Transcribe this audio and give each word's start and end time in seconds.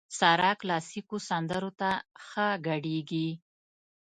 سارا 0.19 0.51
کلاسيکو 0.61 1.17
سندرو 1.29 1.71
ته 1.79 1.89
ښه 2.25 2.47
ګډېږي. 2.67 3.29